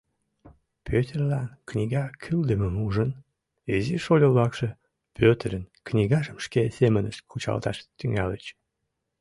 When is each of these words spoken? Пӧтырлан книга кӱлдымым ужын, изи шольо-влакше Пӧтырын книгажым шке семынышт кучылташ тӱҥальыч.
Пӧтырлан 0.85 1.47
книга 1.69 2.03
кӱлдымым 2.23 2.75
ужын, 2.85 3.11
изи 3.75 3.97
шольо-влакше 4.05 4.69
Пӧтырын 5.17 5.63
книгажым 5.87 6.37
шке 6.45 6.61
семынышт 6.77 7.21
кучылташ 7.29 7.77
тӱҥальыч. 7.97 8.43